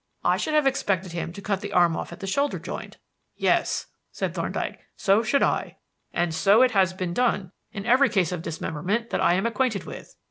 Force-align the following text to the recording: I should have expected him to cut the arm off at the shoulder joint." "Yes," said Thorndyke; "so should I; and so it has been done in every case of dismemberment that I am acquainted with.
I 0.23 0.37
should 0.37 0.55
have 0.55 0.65
expected 0.65 1.11
him 1.11 1.31
to 1.33 1.43
cut 1.43 1.61
the 1.61 1.73
arm 1.73 1.95
off 1.95 2.11
at 2.11 2.21
the 2.21 2.25
shoulder 2.25 2.57
joint." 2.57 2.97
"Yes," 3.37 3.85
said 4.11 4.33
Thorndyke; 4.33 4.79
"so 4.97 5.21
should 5.21 5.43
I; 5.43 5.77
and 6.11 6.33
so 6.33 6.63
it 6.63 6.71
has 6.71 6.91
been 6.91 7.13
done 7.13 7.51
in 7.71 7.85
every 7.85 8.09
case 8.09 8.31
of 8.31 8.41
dismemberment 8.41 9.11
that 9.11 9.21
I 9.21 9.35
am 9.35 9.45
acquainted 9.45 9.83
with. 9.83 10.15